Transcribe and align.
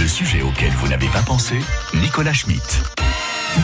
Le 0.00 0.06
sujet 0.08 0.42
auquel 0.42 0.70
vous 0.72 0.88
n'avez 0.88 1.06
pas 1.08 1.22
pensé, 1.22 1.54
Nicolas 1.94 2.32
Schmitt. 2.32 2.82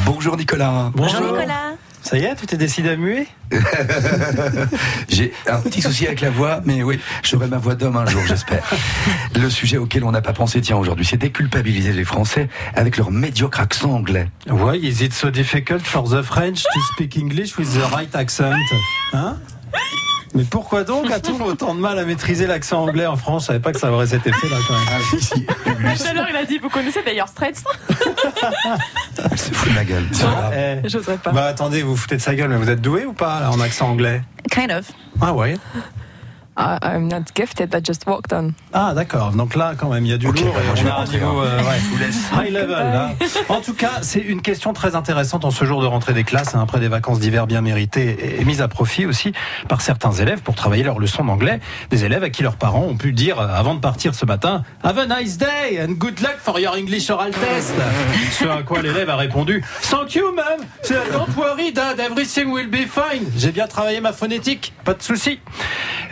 Bonjour 0.05 0.37
Nicolas. 0.37 0.91
Bonjour 0.95 1.21
Nicolas. 1.21 1.75
Ça 2.03 2.17
y 2.17 2.25
est, 2.25 2.35
tu 2.35 2.47
t'es 2.47 2.57
décidé 2.57 2.89
à 2.91 2.97
muer 2.97 3.27
J'ai 5.11 5.35
un 5.47 5.61
petit 5.61 5.83
souci 5.83 6.07
avec 6.07 6.23
la 6.23 6.31
voix, 6.31 6.61
mais 6.65 6.83
oui, 6.83 6.99
j'aurai 7.23 7.47
ma 7.47 7.59
voix 7.59 7.75
d'homme 7.75 7.97
un 7.97 8.07
jour, 8.07 8.23
j'espère. 8.27 8.65
Le 9.39 9.51
sujet 9.51 9.77
auquel 9.77 10.05
on 10.05 10.11
n'a 10.11 10.23
pas 10.23 10.33
pensé, 10.33 10.63
tiens, 10.63 10.77
aujourd'hui, 10.77 11.05
c'est 11.05 11.19
déculpabiliser 11.19 11.93
les 11.93 12.05
Français 12.05 12.49
avec 12.75 12.97
leur 12.97 13.11
médiocre 13.11 13.61
accent 13.61 13.91
anglais. 13.93 14.29
Why 14.49 14.79
is 14.79 15.05
it 15.05 15.13
so 15.13 15.31
difficult 15.31 15.83
for 15.83 16.05
the 16.09 16.23
French 16.23 16.63
to 16.63 16.81
speak 16.95 17.17
English 17.19 17.59
with 17.59 17.69
the 17.75 17.93
right 17.95 18.15
accent 18.15 18.55
Hein? 19.13 19.37
Mais 20.35 20.45
pourquoi 20.45 20.85
donc 20.85 21.11
a-t-on 21.11 21.43
autant 21.45 21.75
de 21.75 21.81
mal 21.81 21.99
à 21.99 22.05
maîtriser 22.05 22.47
l'accent 22.47 22.83
anglais 22.85 23.07
en 23.07 23.17
France? 23.17 23.43
Je 23.43 23.47
savais 23.49 23.61
pas 23.61 23.73
que 23.73 23.79
ça 23.79 23.91
aurait 23.91 24.07
cet 24.07 24.27
effet-là 24.27 24.57
quand 24.67 24.75
même. 24.75 24.85
Ah, 24.91 24.99
si, 25.11 25.21
si. 25.25 25.45
Tout 25.47 26.09
à 26.09 26.13
l'heure, 26.13 26.27
il 26.31 26.37
a 26.37 26.45
dit 26.45 26.59
Vous 26.59 26.69
connaissez 26.69 27.03
d'ailleurs 27.03 27.29
Straits 27.29 27.63
C'est 29.37 29.55
fou 29.55 29.69
de 29.71 29.75
ma 29.75 29.85
gueule. 29.85 30.07
Grave. 30.13 30.55
Eh. 30.85 30.89
J'oserais 30.89 31.19
pas. 31.19 31.33
Bah 31.33 31.47
attendez, 31.47 31.83
vous 31.83 31.91
vous 31.91 31.97
foutez 31.97 32.17
de 32.17 32.21
sa 32.23 32.35
gueule, 32.35 32.49
mais 32.51 32.57
vous 32.57 32.71
êtes 32.71 32.81
doué 32.81 33.05
ou 33.07 33.13
pas 33.13 33.41
là, 33.41 33.51
en 33.51 33.61
accent 33.61 33.89
anglais? 33.91 34.23
Kind 34.51 34.71
of. 34.71 34.91
Ah 35.21 35.33
ouais 35.35 35.57
I, 36.61 36.79
I'm 36.83 37.09
not 37.09 37.23
gifted, 37.35 37.75
I 37.75 37.81
just 37.83 38.07
walked 38.07 38.35
on. 38.35 38.53
Ah 38.75 38.93
d'accord, 38.95 39.31
donc 39.33 39.55
là 39.57 39.73
quand 39.79 39.89
même 39.89 40.05
il 40.05 40.11
y 40.11 40.13
a 40.13 40.19
du 40.19 40.27
Ok, 40.29 40.41
lourd 40.41 40.53
bah, 40.55 40.61
moi, 40.67 40.75
et 40.75 40.77
je 40.77 40.83
on 40.83 40.85
vais 40.85 40.91
a 40.91 40.95
un 40.95 40.97
rentrer, 40.99 41.17
niveau 41.19 41.39
hein. 41.41 41.45
euh, 41.47 41.59
ouais, 41.63 41.79
Je 41.83 41.89
vous 41.89 41.97
laisse. 41.99 42.17
high 42.35 42.53
level 42.53 42.69
là. 42.71 43.11
En 43.49 43.61
tout 43.63 43.73
cas, 43.73 43.93
c'est 44.03 44.21
une 44.21 44.43
question 44.43 44.75
très 44.75 44.95
intéressante 44.95 45.47
en 45.47 45.51
ce 45.51 45.65
jour 45.65 45.81
de 45.81 45.87
rentrée 45.87 46.13
des 46.13 46.25
classes, 46.25 46.55
hein, 46.55 46.61
après 46.63 46.79
des 46.79 46.89
vacances 46.89 47.19
d'hiver 47.19 47.47
bien 47.47 47.63
méritées 47.63 48.11
et, 48.37 48.41
et 48.43 48.45
mises 48.45 48.61
à 48.61 48.69
profit 48.69 49.07
aussi 49.07 49.33
par 49.69 49.81
certains 49.81 50.13
élèves 50.13 50.43
pour 50.43 50.55
travailler 50.55 50.83
leur 50.83 50.99
leçon 50.99 51.25
d'anglais. 51.25 51.61
Des 51.89 52.05
élèves 52.05 52.25
à 52.25 52.29
qui 52.31 52.43
leurs 52.43 52.57
parents 52.57 52.85
ont 52.85 52.97
pu 52.97 53.13
dire 53.13 53.41
euh, 53.41 53.49
avant 53.49 53.75
de 53.75 53.81
partir 53.81 54.15
ce 54.15 54.27
matin 54.27 54.63
Have 54.85 54.99
a 54.99 55.07
nice 55.21 55.39
day 55.39 55.81
and 55.83 55.93
good 55.95 56.21
luck 56.21 56.37
for 56.39 56.61
your 56.61 56.75
English 56.75 57.09
oral 57.09 57.31
test. 57.31 57.73
Ce 58.33 58.45
à 58.45 58.63
quoi 58.63 58.83
l'élève 58.83 59.09
a 59.09 59.17
répondu 59.17 59.65
Thank 59.91 60.15
you, 60.15 60.35
ma'am. 60.35 60.61
Don't 60.89 61.35
worry, 61.37 61.73
dad. 61.73 61.99
Everything 61.99 62.51
will 62.53 62.69
be 62.69 62.87
fine. 62.87 63.25
J'ai 63.39 63.51
bien 63.53 63.67
travaillé 63.67 64.01
ma 64.03 64.13
phonétique, 64.13 64.73
pas 64.85 64.93
de 64.95 65.03
souci. 65.03 65.41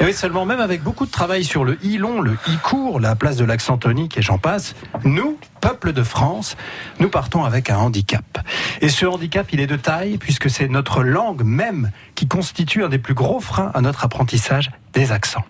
Et 0.00 0.04
oui, 0.04 0.14
seulement 0.14 0.46
même 0.46 0.60
avec 0.60 0.82
beaucoup 0.82 1.06
de 1.06 1.10
travail 1.10 1.42
sur 1.42 1.64
le 1.64 1.76
i 1.82 1.98
long, 1.98 2.20
le 2.20 2.36
i 2.46 2.56
court, 2.58 3.00
la 3.00 3.16
place 3.16 3.36
de 3.36 3.44
l'accent 3.44 3.78
tonique 3.78 4.16
et 4.16 4.22
j'en 4.22 4.38
passe, 4.38 4.76
nous, 5.04 5.38
peuple 5.60 5.92
de 5.92 6.04
France, 6.04 6.56
nous 7.00 7.08
partons 7.08 7.44
avec 7.44 7.68
un 7.68 7.78
handicap. 7.78 8.38
Et 8.80 8.90
ce 8.90 9.06
handicap, 9.06 9.52
il 9.52 9.58
est 9.58 9.66
de 9.66 9.76
taille 9.76 10.16
puisque 10.18 10.50
c'est 10.50 10.68
notre 10.68 11.02
langue 11.02 11.42
même 11.42 11.90
qui 12.14 12.28
constitue 12.28 12.84
un 12.84 12.88
des 12.88 12.98
plus 12.98 13.14
gros 13.14 13.40
freins 13.40 13.72
à 13.74 13.80
notre 13.80 14.04
apprentissage 14.04 14.70
des 14.92 15.10
accents. 15.10 15.44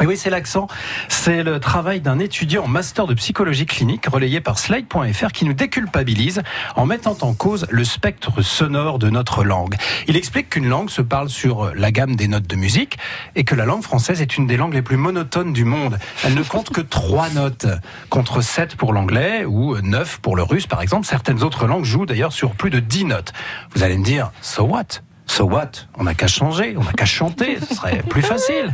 Et 0.00 0.06
oui, 0.06 0.16
c'est 0.18 0.28
l'accent. 0.28 0.66
C'est 1.08 1.42
le 1.42 1.58
travail 1.58 2.00
d'un 2.00 2.18
étudiant 2.18 2.64
en 2.64 2.68
master 2.68 3.06
de 3.06 3.14
psychologie 3.14 3.64
clinique 3.64 4.06
relayé 4.06 4.42
par 4.42 4.58
Slide.fr 4.58 5.32
qui 5.32 5.46
nous 5.46 5.54
déculpabilise 5.54 6.42
en 6.74 6.84
mettant 6.84 7.16
en 7.22 7.32
cause 7.32 7.66
le 7.70 7.82
spectre 7.82 8.42
sonore 8.42 8.98
de 8.98 9.08
notre 9.08 9.42
langue. 9.42 9.74
Il 10.06 10.16
explique 10.16 10.50
qu'une 10.50 10.68
langue 10.68 10.90
se 10.90 11.00
parle 11.00 11.30
sur 11.30 11.74
la 11.74 11.92
gamme 11.92 12.14
des 12.14 12.28
notes 12.28 12.46
de 12.46 12.56
musique 12.56 12.98
et 13.36 13.44
que 13.44 13.54
la 13.54 13.64
langue 13.64 13.82
française 13.82 14.20
est 14.20 14.36
une 14.36 14.46
des 14.46 14.58
langues 14.58 14.74
les 14.74 14.82
plus 14.82 14.98
monotones 14.98 15.54
du 15.54 15.64
monde. 15.64 15.98
Elle 16.24 16.34
ne 16.34 16.42
compte 16.42 16.68
que 16.68 16.82
trois 16.82 17.30
notes 17.30 17.66
contre 18.10 18.42
sept 18.42 18.76
pour 18.76 18.92
l'anglais 18.92 19.46
ou 19.46 19.80
neuf 19.80 20.18
pour 20.18 20.36
le 20.36 20.42
russe 20.42 20.66
par 20.66 20.82
exemple. 20.82 21.06
Certaines 21.06 21.42
autres 21.42 21.66
langues 21.66 21.84
jouent 21.84 22.06
d'ailleurs 22.06 22.34
sur 22.34 22.54
plus 22.54 22.70
de 22.70 22.80
dix 22.80 23.06
notes. 23.06 23.32
Vous 23.74 23.82
allez 23.82 23.96
me 23.96 24.04
dire, 24.04 24.30
so 24.42 24.64
what? 24.64 25.05
So 25.26 25.44
what? 25.44 25.86
On 25.98 26.04
n'a 26.04 26.14
qu'à 26.14 26.28
changer, 26.28 26.76
on 26.78 26.84
n'a 26.84 26.92
qu'à 26.92 27.04
chanter, 27.04 27.58
ce 27.68 27.74
serait 27.74 28.02
plus 28.08 28.22
facile. 28.22 28.72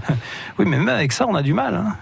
Oui, 0.58 0.66
mais 0.66 0.76
même 0.76 0.88
avec 0.88 1.12
ça, 1.12 1.26
on 1.26 1.34
a 1.34 1.42
du 1.42 1.54
mal. 1.54 1.74
Hein. 1.74 1.96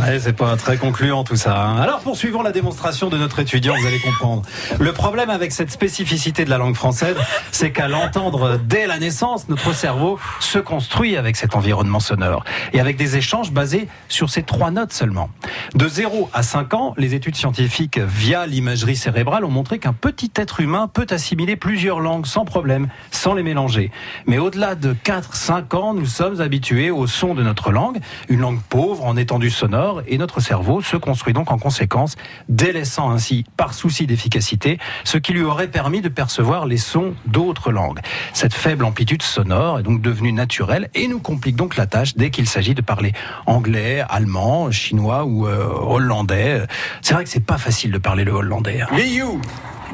Ouais, 0.00 0.18
c'est 0.18 0.32
pas 0.32 0.56
très 0.56 0.76
concluant 0.76 1.24
tout 1.24 1.36
ça. 1.36 1.56
hein. 1.60 1.76
Alors 1.80 2.00
poursuivons 2.00 2.42
la 2.42 2.52
démonstration 2.52 3.08
de 3.08 3.16
notre 3.18 3.38
étudiant, 3.38 3.74
vous 3.80 3.86
allez 3.86 4.00
comprendre. 4.00 4.42
Le 4.78 4.92
problème 4.92 5.30
avec 5.30 5.52
cette 5.52 5.70
spécificité 5.70 6.44
de 6.44 6.50
la 6.50 6.58
langue 6.58 6.74
française, 6.76 7.16
c'est 7.52 7.72
qu'à 7.72 7.88
l'entendre 7.88 8.58
dès 8.64 8.86
la 8.86 8.98
naissance, 8.98 9.48
notre 9.48 9.72
cerveau 9.74 10.18
se 10.40 10.58
construit 10.58 11.16
avec 11.16 11.36
cet 11.36 11.54
environnement 11.56 12.00
sonore 12.00 12.44
et 12.72 12.80
avec 12.80 12.96
des 12.96 13.16
échanges 13.16 13.52
basés 13.52 13.88
sur 14.08 14.30
ces 14.30 14.42
trois 14.42 14.70
notes 14.70 14.92
seulement. 14.92 15.30
De 15.74 15.88
0 15.88 16.30
à 16.32 16.42
5 16.42 16.74
ans, 16.74 16.94
les 16.96 17.14
études 17.14 17.36
scientifiques 17.36 17.98
via 17.98 18.46
l'imagerie 18.46 18.96
cérébrale 18.96 19.44
ont 19.44 19.50
montré 19.50 19.78
qu'un 19.78 19.92
petit 19.92 20.30
être 20.36 20.60
humain 20.60 20.88
peut 20.92 21.06
assimiler 21.10 21.56
plusieurs 21.56 22.00
langues 22.00 22.26
sans 22.26 22.44
problème, 22.44 22.88
sans 23.10 23.34
les 23.34 23.42
mélanger. 23.42 23.90
Mais 24.26 24.38
au-delà 24.38 24.74
de 24.74 24.94
4-5 24.94 25.76
ans, 25.76 25.94
nous 25.94 26.06
sommes 26.10 26.40
habitués 26.40 26.90
au 26.90 27.06
son 27.06 27.34
de 27.34 27.42
notre 27.42 27.72
langue, 27.72 27.98
une 28.28 28.40
langue 28.40 28.60
pauvre 28.68 29.04
en 29.06 29.16
étendue 29.16 29.50
sonore, 29.50 30.02
et 30.06 30.18
notre 30.18 30.40
cerveau 30.40 30.82
se 30.82 30.96
construit 30.96 31.32
donc 31.32 31.50
en 31.50 31.58
conséquence, 31.58 32.16
délaissant 32.48 33.10
ainsi, 33.10 33.44
par 33.56 33.72
souci 33.72 34.06
d'efficacité, 34.06 34.78
ce 35.04 35.16
qui 35.16 35.32
lui 35.32 35.42
aurait 35.42 35.68
permis 35.68 36.02
de 36.02 36.08
percevoir 36.08 36.66
les 36.66 36.76
sons 36.76 37.14
d'autres 37.26 37.72
langues. 37.72 38.00
Cette 38.34 38.52
faible 38.54 38.84
amplitude 38.84 39.22
sonore 39.22 39.78
est 39.78 39.82
donc 39.82 40.02
devenue 40.02 40.32
naturelle 40.32 40.90
et 40.94 41.08
nous 41.08 41.20
complique 41.20 41.56
donc 41.56 41.76
la 41.76 41.86
tâche 41.86 42.14
dès 42.16 42.30
qu'il 42.30 42.46
s'agit 42.48 42.74
de 42.74 42.82
parler 42.82 43.12
anglais, 43.46 44.04
allemand, 44.08 44.70
chinois 44.70 45.24
ou 45.24 45.46
euh, 45.46 45.64
hollandais. 45.66 46.62
C'est 47.02 47.14
vrai 47.14 47.24
que 47.24 47.30
c'est 47.30 47.44
pas 47.44 47.58
facile 47.58 47.92
de 47.92 47.98
parler 47.98 48.24
le 48.24 48.32
hollandais. 48.32 48.80
hein. 48.82 48.88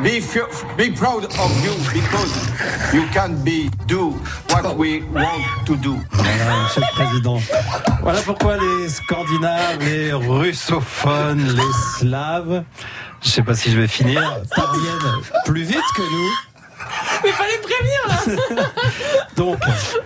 Be. 0.03 0.21
Be, 0.77 0.91
proud 0.91 1.25
of 1.25 1.65
you 1.65 1.73
because 1.93 2.93
you 2.93 3.07
can 3.13 3.43
be 3.43 3.71
do 3.87 4.11
what 4.51 4.77
we 4.77 5.03
want 5.05 5.43
to 5.65 5.77
do. 5.77 5.97
Voilà, 6.13 6.63
Monsieur 6.65 6.83
le 6.83 6.95
Président. 6.95 7.41
Voilà 8.03 8.21
pourquoi 8.21 8.59
les 8.59 8.89
Scandinaves, 8.91 9.81
les 9.81 10.13
russophones, 10.13 11.43
les 11.43 11.99
Slaves, 11.99 12.65
je 13.23 13.29
sais 13.29 13.43
pas 13.43 13.55
si 13.55 13.71
je 13.71 13.81
vais 13.81 13.89
finir, 13.89 14.21
parviennent 14.55 15.23
plus 15.47 15.63
vite 15.63 15.79
que 15.97 16.03
nous. 16.03 16.56
Mais 17.25 17.31
fallait 17.31 17.59
me 17.59 17.63
prévenir 17.63 18.57
là 18.57 18.63
Donc, 19.37 19.59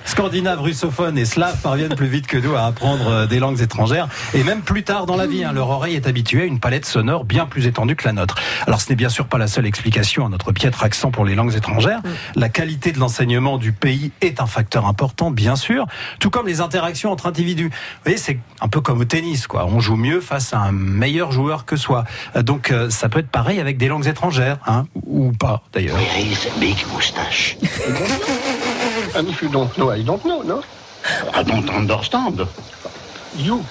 Scandinaves, 0.04 0.60
russophones 0.60 1.16
et 1.16 1.24
Slaves 1.24 1.60
parviennent 1.62 1.94
plus 1.94 2.08
vite 2.08 2.26
que 2.26 2.36
nous 2.36 2.54
à 2.56 2.62
apprendre 2.62 3.08
euh, 3.08 3.26
des 3.26 3.38
langues 3.38 3.60
étrangères 3.60 4.08
et 4.34 4.42
même 4.42 4.62
plus 4.62 4.82
tard 4.82 5.06
dans 5.06 5.16
la 5.16 5.26
vie. 5.26 5.44
hein, 5.44 5.52
leur 5.52 5.68
oreille 5.70 5.94
est 5.94 6.06
habituée 6.08 6.42
à 6.42 6.44
une 6.46 6.58
palette 6.58 6.84
sonore 6.84 7.24
bien 7.24 7.46
plus 7.46 7.66
étendue 7.66 7.94
que 7.96 8.06
la 8.06 8.12
nôtre. 8.12 8.34
Alors, 8.66 8.80
ce 8.80 8.88
n'est 8.90 8.96
bien 8.96 9.08
sûr 9.08 9.26
pas 9.26 9.38
la 9.38 9.46
seule 9.46 9.66
explication 9.66 10.26
à 10.26 10.28
notre 10.28 10.52
piètre 10.52 10.82
accent 10.82 11.10
pour 11.10 11.24
les 11.24 11.34
langues 11.34 11.54
étrangères. 11.54 12.00
La 12.34 12.48
qualité 12.48 12.90
de 12.92 12.98
l'enseignement 12.98 13.56
du 13.58 13.72
pays 13.72 14.10
est 14.20 14.40
un 14.40 14.46
facteur 14.46 14.86
important, 14.86 15.30
bien 15.30 15.54
sûr, 15.56 15.86
tout 16.18 16.30
comme 16.30 16.46
les 16.46 16.60
interactions 16.60 17.12
entre 17.12 17.26
individus. 17.26 17.68
Vous 17.68 17.74
voyez, 18.04 18.18
c'est 18.18 18.38
un 18.60 18.68
peu 18.68 18.80
comme 18.80 19.00
au 19.00 19.04
tennis, 19.04 19.46
quoi. 19.46 19.66
On 19.66 19.78
joue 19.80 19.96
mieux 19.96 20.20
face 20.20 20.52
à 20.52 20.58
un 20.58 20.72
meilleur 20.72 21.30
joueur 21.32 21.64
que 21.64 21.76
soi. 21.76 22.04
Euh, 22.36 22.42
Donc, 22.42 22.70
euh, 22.72 22.90
ça 22.90 23.08
peut 23.08 23.20
être 23.20 23.30
pareil 23.30 23.60
avec 23.60 23.78
des 23.78 23.88
langues 23.88 24.06
étrangères, 24.08 24.58
hein, 24.66 24.86
ou 25.06 25.32
pas 25.32 25.62
d'ailleurs. 25.72 25.96
Moustache. 27.00 27.56
And 29.16 29.26
if 29.32 29.40
you 29.42 29.48
don't 29.48 29.72
know, 29.78 29.88
I 29.90 30.02
don't 30.04 30.22
know, 30.24 30.42
no? 30.42 30.62
I 31.32 31.42
don't 31.42 31.68
understand. 31.70 32.44
You. 33.36 33.64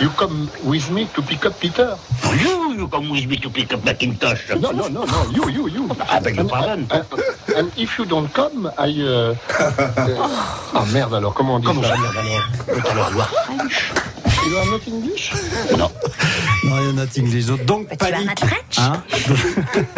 You 0.00 0.08
come 0.10 0.48
with 0.64 0.88
me 0.94 1.06
to 1.14 1.20
pick 1.22 1.44
up 1.44 1.58
Peter. 1.60 1.98
You, 2.40 2.72
you 2.78 2.86
come 2.88 3.10
with 3.10 3.26
me 3.26 3.36
to 3.44 3.50
pick 3.50 3.74
up 3.74 3.84
Macintosh. 3.84 4.48
No, 4.56 4.70
no, 4.70 4.86
no, 4.88 5.04
no. 5.04 5.18
You, 5.36 5.50
you, 5.50 5.64
you. 5.68 5.82
I 6.08 6.20
beg 6.20 6.36
your 6.36 6.42
And- 6.46 6.50
pardon. 6.50 6.80
And, 6.90 7.04
and 7.58 7.66
if 7.76 7.98
you 7.98 8.06
don't 8.06 8.32
come, 8.32 8.70
I. 8.78 8.88
Uh, 8.94 9.34
uh, 9.58 10.78
ah 10.78 10.86
merde 10.94 11.14
alors, 11.14 11.34
comment 11.34 11.56
on 11.56 11.58
dit 11.60 11.66
Comment 11.66 11.82
ça? 11.82 11.96
ça, 11.96 12.22
merde 12.22 12.86
alors? 12.94 13.28
French. 13.44 13.92
You 14.48 14.56
are 14.56 14.66
not 14.66 14.80
English 14.88 15.32
Non. 15.78 15.90
Non, 16.64 16.76
il 16.80 16.90
y 16.90 16.92
en 16.92 16.98
a 16.98 17.06
English. 17.18 17.46
Donc, 17.66 17.88
But 17.88 18.00
you 18.00 18.06
are 18.06 18.10
panique. 18.12 18.28
not 18.28 18.46
French. 18.46 18.78
Hein 18.78 19.02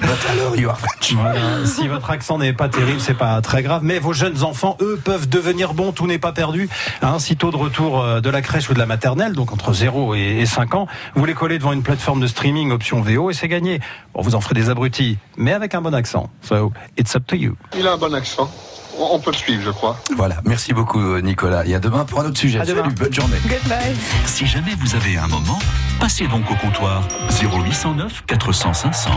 But 0.00 0.26
alors, 0.30 0.56
you 0.56 0.68
are 0.68 0.78
French. 0.78 1.12
Voilà. 1.14 1.66
Si 1.66 1.88
votre 1.88 2.10
accent 2.10 2.38
n'est 2.38 2.52
pas 2.52 2.68
terrible, 2.68 3.00
c'est 3.00 3.14
pas 3.16 3.40
très 3.40 3.62
grave. 3.62 3.82
Mais 3.84 3.98
vos 3.98 4.12
jeunes 4.12 4.42
enfants, 4.42 4.76
eux, 4.80 5.00
peuvent 5.02 5.28
devenir 5.28 5.74
bons. 5.74 5.92
Tout 5.92 6.06
n'est 6.06 6.18
pas 6.18 6.32
perdu. 6.32 6.68
Hein, 7.02 7.18
sitôt 7.18 7.50
de 7.50 7.56
retour 7.56 8.00
euh, 8.02 8.20
de 8.20 8.30
la 8.30 8.42
crèche 8.42 8.68
ou 8.70 8.74
de 8.74 8.78
la 8.78 8.86
maternelle, 8.86 9.32
donc 9.32 9.52
entre 9.52 9.72
0 9.72 10.14
et 10.14 10.36
et 10.40 10.46
5 10.46 10.74
ans, 10.74 10.86
vous 11.14 11.24
les 11.24 11.34
collez 11.34 11.58
devant 11.58 11.72
une 11.72 11.82
plateforme 11.82 12.20
de 12.20 12.26
streaming 12.26 12.70
option 12.72 13.00
VO 13.00 13.30
et 13.30 13.34
c'est 13.34 13.48
gagné. 13.48 13.80
Bon, 14.14 14.22
vous 14.22 14.34
en 14.34 14.40
ferez 14.40 14.54
des 14.54 14.68
abrutis, 14.70 15.18
mais 15.36 15.52
avec 15.52 15.74
un 15.74 15.80
bon 15.80 15.94
accent. 15.94 16.28
So, 16.42 16.72
it's 16.98 17.14
up 17.16 17.24
to 17.26 17.36
you. 17.36 17.56
Il 17.76 17.86
a 17.86 17.92
un 17.92 17.96
bon 17.96 18.12
accent. 18.14 18.50
On 18.98 19.18
peut 19.18 19.30
le 19.30 19.36
suivre, 19.36 19.62
je 19.62 19.70
crois. 19.70 19.96
Voilà, 20.16 20.36
merci 20.44 20.72
beaucoup 20.72 21.00
euh, 21.00 21.20
Nicolas. 21.20 21.66
Et 21.66 21.74
à 21.74 21.78
demain 21.78 22.04
pour 22.04 22.20
un 22.20 22.26
autre 22.26 22.38
sujet. 22.38 22.60
À 22.60 22.64
demain. 22.64 22.82
Salut, 22.82 22.94
bonne 22.94 23.12
journée. 23.12 23.36
Goodbye. 23.42 23.96
Si 24.26 24.46
jamais 24.46 24.72
vous 24.80 24.94
avez 24.94 25.16
un 25.16 25.26
moment, 25.28 25.58
passez 26.00 26.26
donc 26.26 26.50
au 26.50 26.54
comptoir 26.56 27.02
0809 27.42 28.24
400 28.26 28.72
500. 28.74 29.10